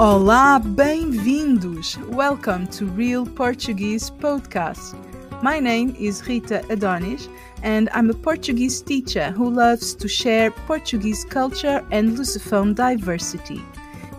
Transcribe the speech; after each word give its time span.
Olá, 0.00 0.58
bem-vindos! 0.58 1.98
Welcome 2.08 2.66
to 2.68 2.86
Real 2.86 3.26
Portuguese 3.26 4.08
Podcast. 4.08 4.94
My 5.42 5.60
name 5.60 5.94
is 5.98 6.26
Rita 6.26 6.64
Adonis, 6.70 7.28
and 7.62 7.90
I'm 7.92 8.08
a 8.08 8.14
Portuguese 8.14 8.80
teacher 8.80 9.30
who 9.30 9.50
loves 9.50 9.94
to 9.96 10.08
share 10.08 10.52
Portuguese 10.52 11.26
culture 11.26 11.84
and 11.90 12.16
Lusophone 12.16 12.74
diversity. 12.74 13.60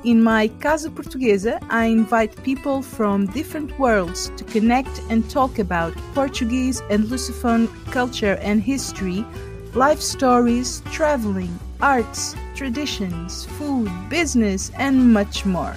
In 0.03 0.21
my 0.21 0.49
Casa 0.59 0.91
Portuguesa, 0.91 1.57
I 1.71 1.85
invite 1.85 2.43
people 2.43 2.83
from 2.83 3.25
different 3.25 3.79
worlds 3.79 4.31
to 4.37 4.43
connect 4.43 5.01
and 5.09 5.27
talk 5.31 5.57
about 5.57 5.95
Portuguese 6.13 6.83
and 6.91 7.05
Lusophone 7.05 7.67
culture 7.89 8.37
and 8.43 8.61
history, 8.61 9.25
life 9.73 9.99
stories, 9.99 10.83
traveling, 10.91 11.57
arts, 11.81 12.35
traditions, 12.55 13.45
food, 13.57 13.89
business, 14.09 14.71
and 14.77 15.13
much 15.13 15.45
more. 15.45 15.75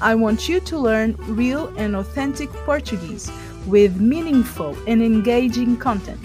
I 0.00 0.14
want 0.14 0.48
you 0.48 0.60
to 0.60 0.78
learn 0.78 1.16
real 1.18 1.72
and 1.76 1.96
authentic 1.96 2.52
Portuguese 2.66 3.30
with 3.66 4.00
meaningful 4.00 4.76
and 4.86 5.02
engaging 5.02 5.76
content. 5.78 6.20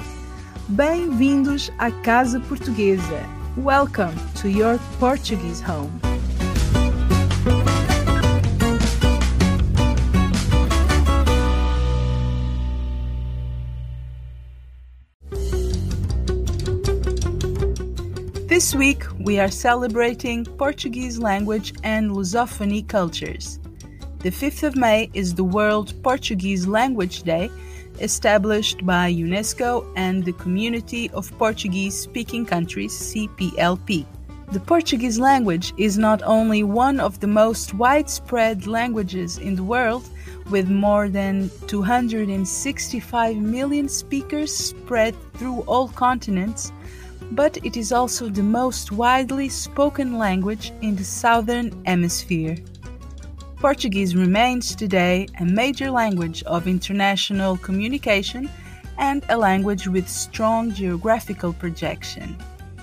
Bem-vindos 0.75 1.71
à 1.79 1.91
Casa 2.03 2.39
Portuguesa. 2.41 3.25
Welcome 3.55 4.15
to 4.35 4.49
your 4.49 4.77
Portuguese 4.99 5.61
home. 5.61 6.08
This 18.49 18.73
week, 18.73 19.03
we 19.20 19.39
are 19.39 19.52
celebrating 19.52 20.44
Portuguese 20.44 21.20
language 21.20 21.71
and 21.83 22.09
Lusophony 22.09 22.81
cultures. 22.88 23.59
The 24.22 24.31
5th 24.31 24.64
of 24.64 24.75
May 24.75 25.11
is 25.14 25.36
the 25.36 25.44
World 25.44 25.94
Portuguese 26.02 26.66
Language 26.66 27.22
Day, 27.22 27.52
established 28.00 28.83
by 28.88 29.14
UNESCO 29.14 29.86
and 29.95 30.25
the 30.25 30.33
Community 30.33 31.11
of 31.11 31.31
Portuguese 31.38 31.95
Speaking 31.95 32.44
Countries, 32.44 32.91
CPLP. 32.91 34.08
The 34.52 34.59
Portuguese 34.61 35.19
language 35.19 35.72
is 35.78 36.00
not 36.00 36.23
only 36.23 36.63
one 36.63 37.00
of 37.00 37.19
the 37.19 37.28
most 37.28 37.75
widespread 37.75 38.66
languages 38.66 39.38
in 39.38 39.58
the 39.58 39.63
world, 39.63 40.09
with 40.50 40.72
more 40.72 41.08
than 41.08 41.52
265 41.67 43.38
million 43.38 43.88
speakers 43.88 44.52
spread 44.52 45.16
through 45.36 45.59
all 45.67 45.89
continents 45.89 46.72
but 47.31 47.58
it 47.64 47.78
is 47.78 47.92
also 47.92 48.30
the 48.30 48.44
most 48.44 48.92
widely 48.92 49.50
spoken 49.50 50.17
language 50.17 50.72
in 50.81 50.95
the 50.95 51.03
Southern 51.03 51.84
Hemisphere. 51.86 52.58
Portuguese 53.58 54.16
remains 54.16 54.73
today 54.73 55.28
a 55.40 55.45
major 55.45 55.92
language 55.92 56.44
of 56.44 56.67
international 56.67 57.58
communication 57.58 58.50
and 58.97 59.23
a 59.30 59.38
language 59.38 59.88
with 59.88 60.08
strong 60.08 60.73
geographical 60.73 61.53
projection. 61.53 62.38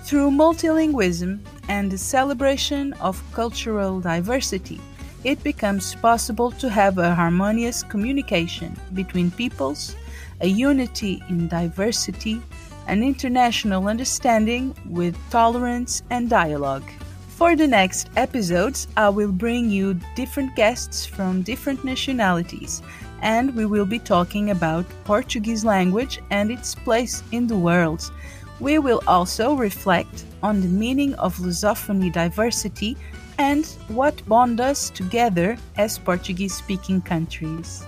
Through 0.05 0.31
multilingualism 0.31 1.41
and 1.69 1.91
the 1.91 1.98
celebration 1.98 2.92
of 2.95 3.23
cultural 3.33 4.01
diversity, 4.01 4.81
it 5.25 5.42
becomes 5.42 5.95
possible 5.97 6.51
to 6.53 6.70
have 6.70 6.98
a 6.98 7.14
harmonious 7.14 7.83
communication 7.83 8.77
between 8.95 9.31
peoples, 9.31 9.97
a 10.41 10.47
unity 10.47 11.23
in 11.29 11.48
diversity, 11.48 12.41
an 12.87 13.03
international 13.03 13.89
understanding 13.89 14.75
with 14.89 15.17
tolerance 15.31 16.03
and 16.11 16.31
dialogue. 16.31 16.84
For 17.29 17.55
the 17.55 17.67
next 17.67 18.09
episodes, 18.17 18.89
I 18.97 19.11
will 19.11 19.33
bring 19.33 19.69
you 19.69 20.01
different 20.15 20.56
guests 20.56 21.05
from 21.05 21.42
different 21.42 21.84
nationalities, 21.84 22.83
and 23.20 23.55
we 23.55 23.67
will 23.67 23.85
be 23.85 23.98
talking 23.98 24.51
about 24.51 24.86
Portuguese 25.05 25.64
language 25.64 26.20
and 26.30 26.51
its 26.51 26.75
place 26.75 27.23
in 27.33 27.46
the 27.46 27.58
world. 27.58 28.11
We 28.58 28.79
will 28.79 29.02
also 29.07 29.55
reflect 29.55 30.25
on 30.42 30.63
the 30.63 30.69
meaning 30.69 31.14
of 31.14 31.36
Lusophony 31.36 32.11
diversity 32.11 32.96
and 33.39 33.67
what 33.89 34.27
bond 34.27 34.61
us 34.61 34.89
together 34.89 35.58
as 35.77 35.98
Portuguese 35.98 36.55
speaking 36.55 37.02
countries. 37.02 37.85